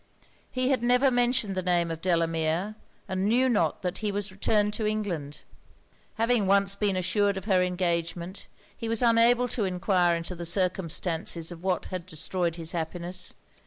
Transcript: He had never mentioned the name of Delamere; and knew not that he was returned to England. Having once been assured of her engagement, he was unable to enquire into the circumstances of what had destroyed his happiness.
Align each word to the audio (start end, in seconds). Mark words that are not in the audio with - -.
He 0.49 0.69
had 0.69 0.81
never 0.81 1.11
mentioned 1.11 1.53
the 1.53 1.61
name 1.61 1.91
of 1.91 2.01
Delamere; 2.01 2.73
and 3.07 3.25
knew 3.27 3.47
not 3.47 3.83
that 3.83 3.99
he 3.99 4.11
was 4.11 4.31
returned 4.31 4.73
to 4.73 4.87
England. 4.87 5.43
Having 6.15 6.47
once 6.47 6.73
been 6.73 6.97
assured 6.97 7.37
of 7.37 7.45
her 7.45 7.61
engagement, 7.61 8.47
he 8.75 8.89
was 8.89 9.03
unable 9.03 9.47
to 9.49 9.63
enquire 9.63 10.15
into 10.15 10.33
the 10.33 10.43
circumstances 10.43 11.51
of 11.51 11.63
what 11.63 11.85
had 11.93 12.07
destroyed 12.07 12.55
his 12.55 12.71
happiness. 12.71 13.35